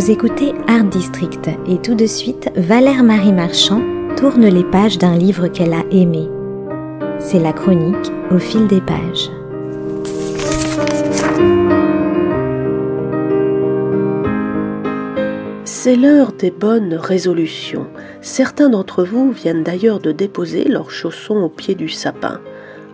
Vous 0.00 0.10
écoutez 0.10 0.54
Art 0.66 0.84
District 0.84 1.50
et 1.66 1.76
tout 1.76 1.94
de 1.94 2.06
suite, 2.06 2.50
Valère 2.56 3.02
Marie 3.02 3.34
Marchand 3.34 3.82
tourne 4.16 4.46
les 4.46 4.64
pages 4.64 4.96
d'un 4.96 5.14
livre 5.14 5.48
qu'elle 5.48 5.74
a 5.74 5.84
aimé. 5.90 6.26
C'est 7.18 7.38
la 7.38 7.52
chronique 7.52 8.10
au 8.30 8.38
fil 8.38 8.66
des 8.66 8.80
pages. 8.80 9.28
C'est 15.66 15.96
l'heure 15.96 16.32
des 16.32 16.50
bonnes 16.50 16.94
résolutions. 16.94 17.86
Certains 18.22 18.70
d'entre 18.70 19.04
vous 19.04 19.32
viennent 19.32 19.64
d'ailleurs 19.64 20.00
de 20.00 20.12
déposer 20.12 20.64
leurs 20.64 20.90
chaussons 20.90 21.36
au 21.36 21.50
pied 21.50 21.74
du 21.74 21.90
sapin. 21.90 22.40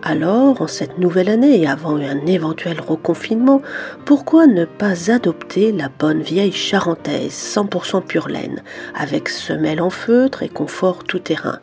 Alors, 0.09 0.61
en 0.61 0.67
cette 0.67 0.99
nouvelle 0.99 1.27
année 1.27 1.59
et 1.59 1.67
avant 1.67 1.97
un 1.97 2.25
éventuel 2.27 2.79
reconfinement, 2.79 3.61
pourquoi 4.05 4.47
ne 4.47 4.63
pas 4.63 5.11
adopter 5.11 5.73
la 5.73 5.89
bonne 5.89 6.21
vieille 6.21 6.53
charentaise 6.53 7.33
100% 7.33 8.05
pure 8.05 8.29
laine, 8.29 8.63
avec 8.95 9.27
semelle 9.27 9.81
en 9.81 9.89
feutre 9.89 10.43
et 10.43 10.47
confort 10.47 11.03
tout 11.03 11.19
terrain 11.19 11.59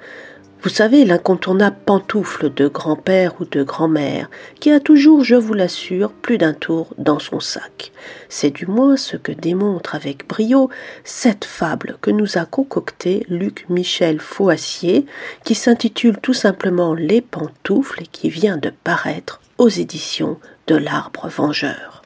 vous 0.64 0.70
savez, 0.70 1.04
l'incontournable 1.04 1.76
pantoufle 1.84 2.50
de 2.54 2.68
grand-père 2.68 3.34
ou 3.38 3.44
de 3.44 3.62
grand-mère, 3.62 4.30
qui 4.60 4.70
a 4.70 4.80
toujours, 4.80 5.22
je 5.22 5.34
vous 5.34 5.52
l'assure, 5.52 6.10
plus 6.10 6.38
d'un 6.38 6.54
tour 6.54 6.88
dans 6.96 7.18
son 7.18 7.38
sac. 7.38 7.92
C'est 8.30 8.50
du 8.50 8.64
moins 8.64 8.96
ce 8.96 9.18
que 9.18 9.30
démontre 9.30 9.94
avec 9.94 10.26
brio 10.26 10.70
cette 11.04 11.44
fable 11.44 11.98
que 12.00 12.10
nous 12.10 12.38
a 12.38 12.46
concoctée 12.46 13.26
Luc 13.28 13.66
Michel 13.68 14.20
Foassier, 14.20 15.04
qui 15.44 15.54
s'intitule 15.54 16.16
tout 16.16 16.32
simplement 16.32 16.94
Les 16.94 17.20
pantoufles 17.20 18.04
et 18.04 18.06
qui 18.06 18.30
vient 18.30 18.56
de 18.56 18.72
paraître 18.84 19.42
aux 19.58 19.68
éditions 19.68 20.38
de 20.66 20.76
l'Arbre 20.76 21.28
Vengeur. 21.28 22.00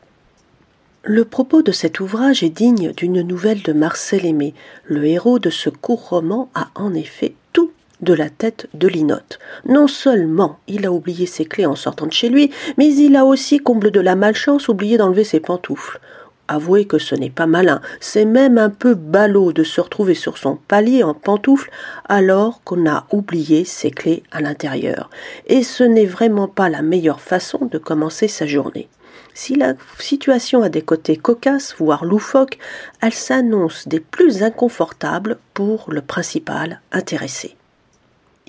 Le 1.05 1.25
propos 1.25 1.63
de 1.63 1.71
cet 1.71 2.01
ouvrage 2.01 2.43
est 2.43 2.51
digne 2.51 2.91
d'une 2.91 3.23
nouvelle 3.23 3.63
de 3.63 3.73
Marcel 3.73 4.27
Aimé. 4.27 4.53
Le 4.85 5.05
héros 5.07 5.39
de 5.39 5.49
ce 5.49 5.71
court 5.71 6.09
roman 6.09 6.51
a 6.57 6.71
en 6.75 6.93
effet 6.93 7.37
de 8.01 8.15
la 8.15 8.31
tête 8.31 8.69
de 8.75 8.89
Linotte. 8.89 9.39
Non 9.67 9.89
seulement 9.89 10.59
il 10.69 10.87
a 10.87 10.93
oublié 10.93 11.27
ses 11.27 11.45
clés 11.45 11.67
en 11.67 11.77
sortant 11.77 12.07
de 12.07 12.13
chez 12.13 12.29
lui, 12.29 12.51
mais 12.77 12.95
il 12.95 13.17
a 13.17 13.25
aussi, 13.25 13.59
comble 13.59 13.91
de 13.91 14.01
la 14.01 14.17
malchance, 14.17 14.69
oublié 14.69 14.99
d'enlever 14.99 15.25
ses 15.25 15.41
pantoufles. 15.41 16.01
Avouez 16.51 16.87
que 16.87 16.99
ce 16.99 17.15
n'est 17.15 17.29
pas 17.29 17.47
malin, 17.47 17.83
c'est 18.01 18.25
même 18.25 18.57
un 18.57 18.71
peu 18.71 18.95
ballot 18.95 19.53
de 19.53 19.65
se 19.65 19.83
retrouver 19.83 20.15
sur 20.15 20.39
son 20.39 20.57
palier 20.57 21.03
en 21.03 21.13
pantoufles 21.13 21.71
alors 22.09 22.63
qu'on 22.65 22.89
a 22.89 23.07
oublié 23.13 23.67
ses 23.67 23.91
clés 23.91 24.23
à 24.31 24.41
l'intérieur. 24.41 25.11
Et 25.47 25.63
ce 25.63 25.85
n'est 25.85 26.07
vraiment 26.07 26.49
pas 26.49 26.71
la 26.71 26.81
meilleure 26.81 27.21
façon 27.21 27.67
de 27.67 27.77
commencer 27.77 28.29
sa 28.29 28.47
journée. 28.47 28.89
Si 29.35 29.57
la 29.57 29.75
situation 29.99 30.63
a 30.63 30.71
des 30.71 30.81
côtés 30.81 31.19
cocasses, 31.19 31.75
voire 31.79 32.07
loufoques, 32.07 32.59
elle 33.03 33.13
s'annonce 33.13 33.87
des 33.87 34.01
plus 34.01 34.43
inconfortables 34.43 35.39
pour 35.53 35.85
le 35.93 36.01
principal 36.01 36.81
intéressé. 36.93 37.58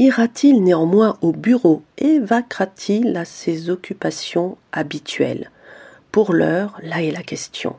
Ira-t-il 0.01 0.63
néanmoins 0.63 1.17
au 1.21 1.33
bureau 1.33 1.81
et 1.97 2.19
vaquera-t-il 2.19 3.17
à 3.17 3.25
ses 3.25 3.69
occupations 3.69 4.57
habituelles? 4.71 5.51
Pour 6.13 6.31
l'heure, 6.31 6.79
là 6.81 7.03
est 7.03 7.11
la 7.11 7.21
question. 7.21 7.75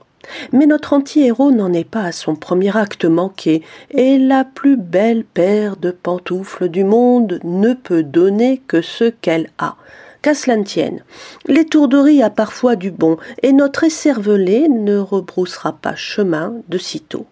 Mais 0.53 0.67
notre 0.67 0.93
anti-héros 0.93 1.51
n'en 1.51 1.73
est 1.73 1.89
pas 1.89 2.03
à 2.03 2.13
son 2.13 2.37
premier 2.37 2.77
acte 2.77 3.07
manqué, 3.07 3.63
et 3.91 4.19
la 4.19 4.45
plus 4.45 4.77
belle 4.77 5.25
paire 5.25 5.79
de 5.79 5.91
pantoufles 5.91 6.69
du 6.69 6.85
monde 6.85 7.41
ne 7.43 7.73
peut 7.73 8.03
donner 8.03 8.61
que 8.67 8.83
ce 8.83 9.05
qu'elle 9.05 9.49
a. 9.57 9.77
Qu'à 10.21 10.35
cela 10.35 10.59
ne 10.59 10.65
tienne, 10.65 11.03
l'étourderie 11.47 12.23
a 12.23 12.29
parfois 12.29 12.77
du 12.77 12.91
bon, 12.91 13.17
et 13.43 13.55
notre 13.55 13.85
écervelé 13.85 14.69
ne 14.69 14.99
rebroussera 14.99 15.73
pas 15.73 15.95
chemin 15.95 16.53
de 16.69 16.77
sitôt. 16.77 17.25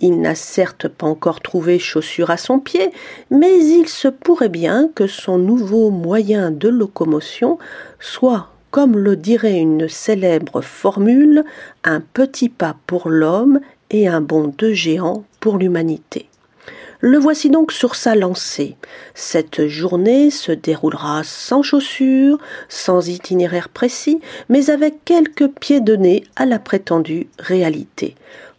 Il 0.00 0.20
n'a 0.20 0.34
certes 0.34 0.86
pas 0.86 1.06
encore 1.06 1.40
trouvé 1.40 1.78
chaussure 1.78 2.30
à 2.30 2.36
son 2.36 2.60
pied, 2.60 2.92
mais 3.30 3.58
il 3.58 3.88
se 3.88 4.08
pourrait 4.08 4.48
bien 4.48 4.90
que 4.94 5.06
son 5.06 5.38
nouveau 5.38 5.90
moyen 5.90 6.50
de 6.50 6.68
locomotion 6.68 7.58
soit, 7.98 8.48
comme 8.70 8.96
le 8.96 9.16
dirait 9.16 9.58
une 9.58 9.88
célèbre 9.88 10.60
formule, 10.60 11.42
un 11.82 12.00
petit 12.00 12.48
pas 12.48 12.76
pour 12.86 13.08
l'homme 13.08 13.60
et 13.90 14.06
un 14.06 14.20
bond 14.20 14.52
de 14.56 14.72
géant 14.72 15.24
pour 15.40 15.58
l'humanité. 15.58 16.28
Le 17.00 17.16
voici 17.16 17.48
donc 17.48 17.70
sur 17.70 17.94
sa 17.94 18.16
lancée. 18.16 18.76
Cette 19.14 19.68
journée 19.68 20.30
se 20.30 20.50
déroulera 20.50 21.22
sans 21.22 21.62
chaussures, 21.62 22.38
sans 22.68 23.08
itinéraire 23.08 23.68
précis, 23.68 24.20
mais 24.48 24.68
avec 24.70 25.04
quelques 25.04 25.46
pieds 25.46 25.80
de 25.80 25.94
nez 25.94 26.24
à 26.34 26.44
la 26.44 26.58
prétendue 26.58 27.28
réalité. 27.38 28.16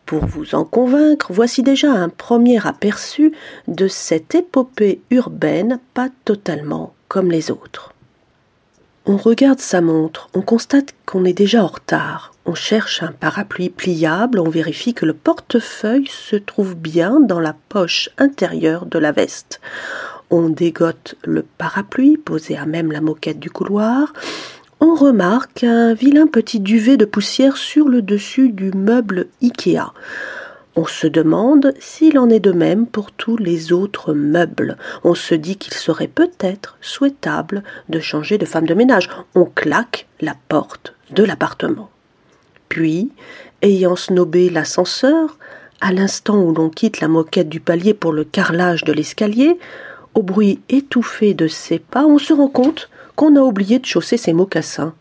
Pour 0.09 0.25
vous 0.25 0.56
en 0.56 0.66
convaincre, 0.66 1.28
voici 1.30 1.62
déjà 1.62 1.92
un 1.92 2.09
premier 2.09 2.66
aperçu 2.66 3.31
de 3.68 3.88
cette 3.88 4.34
épopée 4.34 5.03
urbaine 5.12 5.80
pas 5.94 6.09
totalement 6.25 6.96
comme 7.08 7.30
les 7.30 7.52
autres. 7.52 7.94
On 9.06 9.18
regarde 9.18 9.59
sa 9.59 9.81
montre, 9.81 10.28
on 10.34 10.42
constate 10.42 10.96
qu'on 11.06 11.25
est 11.25 11.34
déjà 11.34 11.64
en 11.64 11.68
retard. 11.68 12.34
On 12.47 12.56
cherche 12.56 13.03
un 13.03 13.12
parapluie 13.12 13.70
pliable, 13.70 14.40
on 14.40 14.50
vérifie 14.50 14.96
que 14.96 15.06
le 15.06 15.14
portefeuille 15.14 16.08
se 16.08 16.38
trouve 16.38 16.74
bien 16.74 17.20
dans 17.20 17.40
la 17.40 17.56
poche 17.70 18.09
intérieure 18.18 18.88
de 18.88 18.97
la 18.97 19.12
veste. 19.12 19.62
On 20.31 20.50
dégote 20.50 21.18
le 21.24 21.44
parapluie 21.44 22.18
posé 22.18 22.58
à 22.58 22.66
même 22.66 22.91
la 22.91 23.02
moquette 23.02 23.40
du 23.40 23.52
couloir, 23.52 24.14
remarque 24.99 25.63
un 25.63 25.93
vilain 25.93 26.27
petit 26.27 26.59
duvet 26.59 26.97
de 26.97 27.05
poussière 27.05 27.55
sur 27.55 27.87
le 27.87 28.01
dessus 28.01 28.49
du 28.49 28.71
meuble 28.71 29.27
Ikea. 29.41 29.93
On 30.75 30.85
se 30.85 31.07
demande 31.07 31.73
s'il 31.79 32.19
en 32.19 32.29
est 32.29 32.41
de 32.41 32.51
même 32.51 32.85
pour 32.85 33.13
tous 33.13 33.37
les 33.37 33.71
autres 33.71 34.13
meubles. 34.13 34.77
On 35.05 35.15
se 35.15 35.35
dit 35.35 35.55
qu'il 35.55 35.73
serait 35.73 36.09
peut-être 36.09 36.77
souhaitable 36.81 37.63
de 37.87 38.01
changer 38.01 38.37
de 38.37 38.45
femme 38.45 38.65
de 38.65 38.73
ménage. 38.73 39.09
On 39.35 39.45
claque 39.45 40.05
la 40.19 40.35
porte 40.49 40.95
de 41.11 41.23
l'appartement. 41.23 41.89
Puis, 42.67 43.09
ayant 43.61 43.95
snobé 43.95 44.49
l'ascenseur, 44.49 45.37
à 45.79 45.93
l'instant 45.93 46.41
où 46.41 46.53
l'on 46.53 46.69
quitte 46.69 46.99
la 46.99 47.07
moquette 47.07 47.47
du 47.47 47.61
palier 47.61 47.93
pour 47.93 48.11
le 48.11 48.25
carrelage 48.25 48.83
de 48.83 48.91
l'escalier, 48.91 49.57
au 50.13 50.23
bruit 50.23 50.59
étouffé 50.67 51.33
de 51.33 51.47
ses 51.47 51.79
pas, 51.79 52.05
on 52.05 52.17
se 52.17 52.33
rend 52.33 52.49
compte 52.49 52.89
a 53.28 53.41
oublié 53.41 53.80
de 53.80 53.85
chausser 53.85 54.18
ses 54.18 54.34
mocassins. 54.34 54.94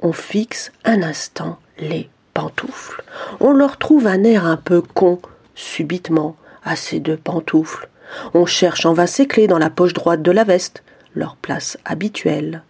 On 0.00 0.12
fixe 0.12 0.72
un 0.84 1.02
instant 1.02 1.58
les 1.78 2.10
pantoufles. 2.34 3.02
On 3.40 3.52
leur 3.52 3.78
trouve 3.78 4.06
un 4.06 4.24
air 4.24 4.46
un 4.46 4.56
peu 4.56 4.82
con, 4.82 5.20
subitement, 5.54 6.36
à 6.64 6.76
ces 6.76 7.00
deux 7.00 7.16
pantoufles. 7.16 7.88
On 8.34 8.46
cherche 8.46 8.84
en 8.84 8.92
vain 8.92 9.06
ses 9.06 9.26
clés 9.26 9.46
dans 9.46 9.58
la 9.58 9.70
poche 9.70 9.94
droite 9.94 10.22
de 10.22 10.30
la 10.30 10.44
veste, 10.44 10.82
leur 11.14 11.36
place 11.36 11.78
habituelle. 11.84 12.62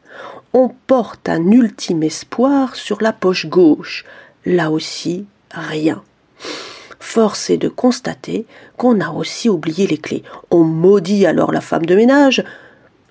On 0.52 0.68
porte 0.68 1.28
un 1.28 1.50
ultime 1.50 2.02
espoir 2.02 2.76
sur 2.76 3.02
la 3.02 3.12
poche 3.12 3.46
gauche. 3.46 4.04
Là 4.44 4.70
aussi, 4.70 5.26
rien. 5.50 6.02
Force 7.00 7.50
est 7.50 7.56
de 7.56 7.68
constater 7.68 8.46
qu'on 8.76 9.00
a 9.00 9.10
aussi 9.10 9.48
oublié 9.48 9.86
les 9.86 9.98
clés. 9.98 10.22
On 10.50 10.64
maudit 10.64 11.26
alors 11.26 11.52
la 11.52 11.60
femme 11.60 11.86
de 11.86 11.96
ménage, 11.96 12.44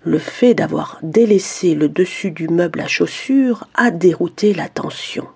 le 0.04 0.18
fait 0.18 0.54
d'avoir 0.54 1.00
délaissé 1.04 1.76
le 1.76 1.88
dessus 1.88 2.32
du 2.32 2.48
meuble 2.48 2.82
à 2.82 2.88
chaussures 2.88 3.68
a 3.76 3.92
dérouté 3.92 4.54
l'attention. 4.54 5.28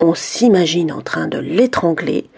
On 0.00 0.14
s'imagine 0.14 0.92
en 0.92 1.02
train 1.02 1.28
de 1.28 1.38
l'étrangler, 1.38 2.28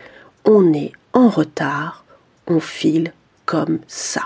on 0.44 0.72
est 0.72 0.92
en 1.12 1.28
retard, 1.28 2.04
on 2.46 2.60
file 2.60 3.12
comme 3.46 3.80
ça. 3.86 4.22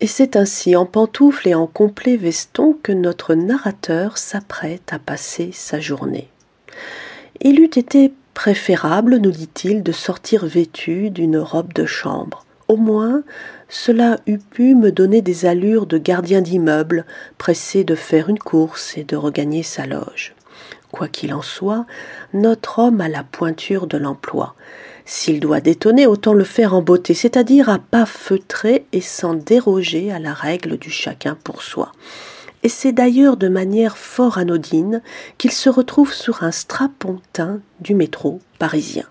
Et 0.00 0.06
c'est 0.06 0.36
ainsi 0.36 0.76
en 0.76 0.86
pantoufles 0.86 1.48
et 1.48 1.54
en 1.54 1.66
complet 1.66 2.16
veston 2.16 2.76
que 2.82 2.92
notre 2.92 3.34
narrateur 3.34 4.18
s'apprête 4.18 4.92
à 4.92 4.98
passer 4.98 5.50
sa 5.52 5.80
journée. 5.80 6.28
Il 7.40 7.60
eût 7.60 7.64
été 7.64 8.12
préférable, 8.34 9.16
nous 9.16 9.30
dit-il, 9.30 9.82
de 9.82 9.92
sortir 9.92 10.44
vêtu 10.46 11.10
d'une 11.10 11.38
robe 11.38 11.72
de 11.72 11.86
chambre. 11.86 12.43
Au 12.66 12.76
moins, 12.76 13.22
cela 13.68 14.18
eût 14.26 14.38
pu 14.38 14.74
me 14.74 14.90
donner 14.90 15.20
des 15.20 15.44
allures 15.44 15.86
de 15.86 15.98
gardien 15.98 16.40
d'immeuble, 16.40 17.04
pressé 17.36 17.84
de 17.84 17.94
faire 17.94 18.28
une 18.28 18.38
course 18.38 18.96
et 18.96 19.04
de 19.04 19.16
regagner 19.16 19.62
sa 19.62 19.86
loge. 19.86 20.34
Quoi 20.90 21.08
qu'il 21.08 21.34
en 21.34 21.42
soit, 21.42 21.86
notre 22.32 22.78
homme 22.78 23.00
a 23.00 23.08
la 23.08 23.22
pointure 23.22 23.86
de 23.86 23.98
l'emploi. 23.98 24.54
S'il 25.04 25.40
doit 25.40 25.60
détonner, 25.60 26.06
autant 26.06 26.32
le 26.32 26.44
faire 26.44 26.72
en 26.72 26.80
beauté, 26.80 27.12
c'est-à-dire 27.12 27.68
à 27.68 27.78
pas 27.78 28.06
feutrer 28.06 28.86
et 28.92 29.02
sans 29.02 29.34
déroger 29.34 30.10
à 30.10 30.18
la 30.18 30.32
règle 30.32 30.78
du 30.78 30.90
chacun 30.90 31.36
pour 31.44 31.62
soi. 31.62 31.92
Et 32.62 32.70
c'est 32.70 32.92
d'ailleurs 32.92 33.36
de 33.36 33.48
manière 33.48 33.98
fort 33.98 34.38
anodine 34.38 35.02
qu'il 35.36 35.52
se 35.52 35.68
retrouve 35.68 36.14
sur 36.14 36.42
un 36.44 36.52
strapontin 36.52 37.60
du 37.80 37.94
métro 37.94 38.40
parisien 38.58 39.04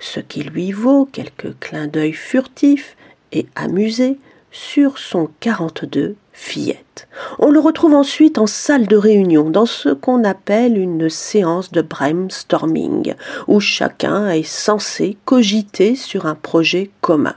ce 0.00 0.20
qui 0.20 0.42
lui 0.42 0.72
vaut 0.72 1.08
quelques 1.10 1.58
clins 1.60 1.86
d'œil 1.86 2.12
furtifs 2.12 2.96
et 3.32 3.46
amusés 3.54 4.18
sur 4.50 4.98
son 4.98 5.30
42 5.40 6.16
fillette. 6.32 7.08
On 7.38 7.50
le 7.50 7.60
retrouve 7.60 7.94
ensuite 7.94 8.38
en 8.38 8.46
salle 8.46 8.86
de 8.86 8.96
réunion 8.96 9.50
dans 9.50 9.66
ce 9.66 9.90
qu'on 9.90 10.24
appelle 10.24 10.78
une 10.78 11.08
séance 11.08 11.72
de 11.72 11.82
brainstorming, 11.82 13.14
où 13.48 13.60
chacun 13.60 14.28
est 14.28 14.42
censé 14.42 15.16
cogiter 15.24 15.94
sur 15.94 16.26
un 16.26 16.34
projet 16.34 16.90
commun. 17.00 17.34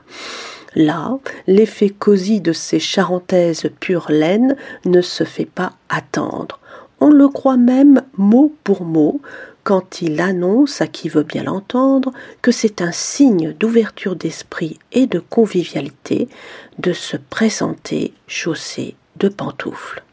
Là, 0.76 1.18
l'effet 1.48 1.90
cosy 1.90 2.42
de 2.42 2.52
ces 2.52 2.80
charentaises 2.80 3.70
pure 3.80 4.08
laine 4.10 4.58
ne 4.84 5.02
se 5.02 5.24
fait 5.24 5.46
pas 5.46 5.74
attendre. 5.88 6.60
On 7.00 7.10
le 7.10 7.30
croit 7.30 7.58
même 7.58 8.02
mot 8.18 8.54
pour 8.64 8.84
mot 8.84 9.22
quand 9.66 10.04
il 10.04 10.22
annonce 10.22 10.80
à 10.80 10.88
qui 10.88 11.10
veut 11.10 11.24
bien 11.24 11.44
l'entendre 11.44 12.14
que 12.44 12.52
c'est 12.52 12.82
un 12.82 12.92
signe 12.92 13.52
d'ouverture 13.60 14.16
d'esprit 14.16 14.78
et 14.92 15.08
de 15.08 15.20
convivialité 15.20 16.30
de 16.78 16.94
se 16.94 17.18
présenter 17.18 18.14
chaussé 18.28 18.96
de 19.18 19.28
pantoufles. 19.28 20.04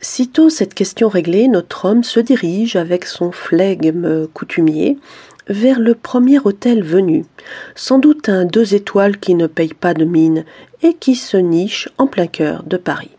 Sitôt 0.00 0.50
cette 0.50 0.74
question 0.74 1.08
réglée, 1.08 1.48
notre 1.48 1.84
homme 1.84 2.04
se 2.04 2.20
dirige 2.20 2.76
avec 2.76 3.06
son 3.06 3.32
flegme 3.32 4.28
coutumier 4.28 4.98
vers 5.48 5.80
le 5.80 5.96
premier 5.96 6.38
hôtel 6.38 6.84
venu, 6.84 7.24
sans 7.74 7.98
doute 7.98 8.28
un 8.28 8.44
deux 8.44 8.74
étoiles 8.74 9.18
qui 9.18 9.34
ne 9.34 9.48
paye 9.48 9.74
pas 9.74 9.94
de 9.94 10.04
mine 10.04 10.44
et 10.82 10.94
qui 10.94 11.16
se 11.16 11.36
niche 11.36 11.88
en 11.98 12.06
plein 12.06 12.28
cœur 12.28 12.62
de 12.62 12.76
Paris. 12.76 13.10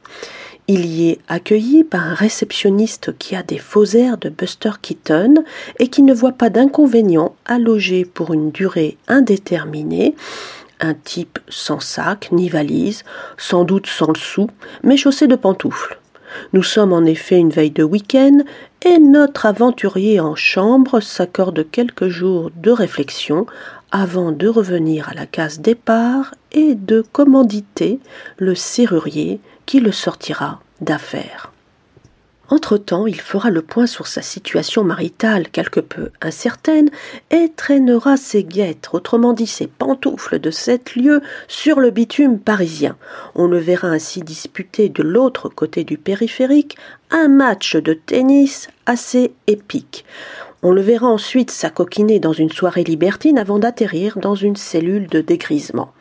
Il 0.68 0.86
y 0.88 1.10
est 1.12 1.20
accueilli 1.28 1.84
par 1.84 2.02
un 2.08 2.16
réceptionniste 2.16 3.16
qui 3.20 3.36
a 3.36 3.44
des 3.44 3.60
faux 3.60 3.86
airs 3.86 4.18
de 4.18 4.30
Buster 4.30 4.72
Keaton 4.82 5.44
et 5.78 5.90
qui 5.90 6.02
ne 6.02 6.14
voit 6.14 6.32
pas 6.32 6.50
d'inconvénient 6.50 7.36
à 7.46 7.60
loger 7.60 8.04
pour 8.04 8.34
une 8.34 8.50
durée 8.50 8.98
indéterminée 9.08 10.16
un 10.80 10.94
type 10.94 11.40
sans 11.48 11.80
sac 11.80 12.30
ni 12.32 12.50
valise, 12.50 13.04
sans 13.38 13.64
doute 13.64 13.88
sans 13.88 14.08
le 14.08 14.20
sou, 14.20 14.50
mais 14.84 14.98
chaussé 14.98 15.28
de 15.28 15.36
pantoufles. 15.36 16.00
Nous 16.52 16.64
sommes 16.64 16.94
en 16.94 17.06
effet 17.06 17.38
une 17.38 17.50
veille 17.50 17.72
de 17.72 17.84
week-end 17.84 18.40
et 18.86 19.00
notre 19.00 19.46
aventurier 19.46 20.20
en 20.20 20.36
chambre 20.36 21.00
s'accorde 21.00 21.66
quelques 21.72 22.08
jours 22.08 22.52
de 22.56 22.72
réflexion 22.72 23.46
avant 23.92 24.32
de 24.32 24.48
revenir 24.48 25.10
à 25.10 25.14
la 25.14 25.26
case 25.26 25.60
départ 25.60 26.34
et 26.52 26.76
de 26.76 27.02
commanditer 27.02 28.00
le 28.38 28.56
serrurier 28.56 29.40
qui 29.66 29.80
le 29.80 29.92
sortira 29.92 30.62
d'affaires. 30.82 31.52
Entre-temps, 32.50 33.08
il 33.08 33.20
fera 33.20 33.50
le 33.50 33.64
point 33.64 33.88
sur 33.88 34.06
sa 34.06 34.22
situation 34.22 34.84
maritale 34.84 35.50
quelque 35.50 35.80
peu 35.80 36.12
incertaine 36.22 36.90
et 37.32 37.52
traînera 37.56 38.18
ses 38.18 38.44
guêtres, 38.44 38.94
autrement 38.94 39.34
dit 39.34 39.48
ses 39.48 39.66
pantoufles 39.66 40.40
de 40.40 40.52
sept 40.52 40.96
lieues, 40.96 41.22
sur 41.48 41.80
le 41.80 41.90
bitume 41.90 42.40
parisien. 42.40 42.98
On 43.34 43.48
le 43.48 43.58
verra 43.58 43.88
ainsi 43.88 44.22
disputer 44.22 44.90
de 44.90 45.02
l'autre 45.02 45.50
côté 45.50 45.84
du 45.84 45.98
périphérique 45.98 46.78
un 47.10 47.30
match 47.30 47.78
de 47.78 47.94
tennis 47.94 48.68
assez 48.86 49.34
épique. 49.48 50.06
On 50.68 50.72
le 50.72 50.82
verra 50.82 51.06
ensuite 51.06 51.52
s'acoquiner 51.52 52.20
dans 52.20 52.34
une 52.34 52.50
soirée 52.50 52.84
libertine 52.84 53.38
avant 53.38 53.60
d'atterrir 53.60 54.18
dans 54.18 54.34
une 54.34 54.56
cellule 54.56 55.06
de 55.06 55.22
dégrisement. 55.22 55.92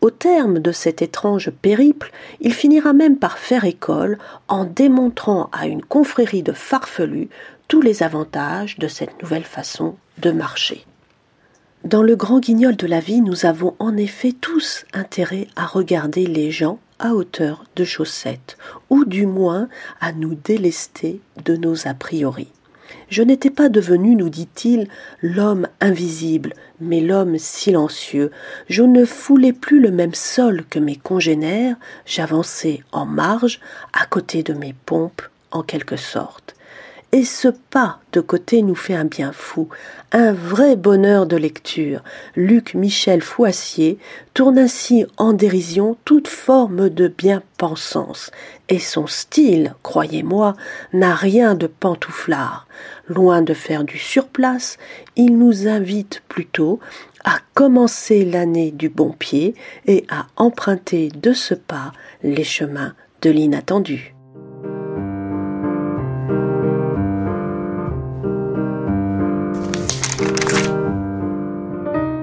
Au 0.00 0.08
terme 0.08 0.60
de 0.60 0.72
cet 0.72 1.02
étrange 1.02 1.50
périple, 1.50 2.10
il 2.40 2.54
finira 2.54 2.94
même 2.94 3.18
par 3.18 3.36
faire 3.36 3.66
école 3.66 4.16
en 4.48 4.64
démontrant 4.64 5.50
à 5.52 5.66
une 5.66 5.82
confrérie 5.82 6.42
de 6.42 6.54
farfelus 6.54 7.28
tous 7.68 7.82
les 7.82 8.02
avantages 8.02 8.78
de 8.78 8.88
cette 8.88 9.22
nouvelle 9.22 9.44
façon 9.44 9.96
de 10.16 10.30
marcher. 10.30 10.86
Dans 11.84 12.02
le 12.02 12.16
grand 12.16 12.40
guignol 12.40 12.76
de 12.76 12.86
la 12.86 13.00
vie, 13.00 13.20
nous 13.20 13.44
avons 13.44 13.74
en 13.78 13.94
effet 13.98 14.32
tous 14.32 14.86
intérêt 14.94 15.48
à 15.54 15.66
regarder 15.66 16.24
les 16.24 16.50
gens 16.50 16.78
à 16.98 17.12
hauteur 17.12 17.66
de 17.76 17.84
chaussettes, 17.84 18.56
ou 18.88 19.04
du 19.04 19.26
moins 19.26 19.68
à 20.00 20.12
nous 20.12 20.34
délester 20.34 21.20
de 21.44 21.56
nos 21.56 21.86
a 21.86 21.92
priori. 21.92 22.48
Je 23.08 23.22
n'étais 23.22 23.50
pas 23.50 23.68
devenu, 23.68 24.16
nous 24.16 24.28
dit-il, 24.28 24.88
l'homme 25.22 25.68
invisible, 25.80 26.54
mais 26.80 27.00
l'homme 27.00 27.38
silencieux. 27.38 28.30
Je 28.68 28.82
ne 28.82 29.04
foulais 29.04 29.52
plus 29.52 29.80
le 29.80 29.90
même 29.90 30.14
sol 30.14 30.64
que 30.68 30.78
mes 30.78 30.96
congénères, 30.96 31.76
j'avançais 32.06 32.82
en 32.92 33.06
marge, 33.06 33.60
à 33.92 34.06
côté 34.06 34.42
de 34.42 34.52
mes 34.52 34.74
pompes, 34.86 35.22
en 35.50 35.62
quelque 35.62 35.96
sorte. 35.96 36.54
Et 37.10 37.24
ce 37.24 37.48
pas 37.48 38.00
de 38.12 38.20
côté 38.20 38.60
nous 38.60 38.74
fait 38.74 38.94
un 38.94 39.06
bien 39.06 39.32
fou, 39.32 39.68
un 40.12 40.32
vrai 40.32 40.76
bonheur 40.76 41.26
de 41.26 41.36
lecture. 41.36 42.02
Luc 42.36 42.74
Michel 42.74 43.22
Foissier 43.22 43.98
tourne 44.34 44.58
ainsi 44.58 45.06
en 45.16 45.32
dérision 45.32 45.96
toute 46.04 46.28
forme 46.28 46.90
de 46.90 47.08
bien-pensance, 47.08 48.30
et 48.68 48.78
son 48.78 49.06
style, 49.06 49.74
croyez-moi, 49.82 50.54
n'a 50.92 51.14
rien 51.14 51.54
de 51.54 51.66
pantouflard. 51.66 52.68
Loin 53.06 53.40
de 53.40 53.54
faire 53.54 53.84
du 53.84 53.96
surplace, 53.96 54.76
il 55.16 55.38
nous 55.38 55.66
invite 55.66 56.22
plutôt 56.28 56.78
à 57.24 57.38
commencer 57.54 58.26
l'année 58.26 58.70
du 58.70 58.90
bon 58.90 59.12
pied 59.12 59.54
et 59.86 60.04
à 60.10 60.26
emprunter 60.36 61.08
de 61.08 61.32
ce 61.32 61.54
pas 61.54 61.92
les 62.22 62.44
chemins 62.44 62.92
de 63.22 63.30
l'inattendu. 63.30 64.14